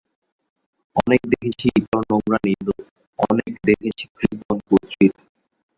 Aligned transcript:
অনেক 0.95 1.21
দেখেছি 1.31 1.67
ইতর 1.79 2.01
নোংরা 2.09 2.39
নিন্দুক, 2.45 2.79
অনেক 3.19 3.51
দেখেছি 3.67 4.03
কৃপণ 4.15 4.57
কুৎসিত। 4.67 5.15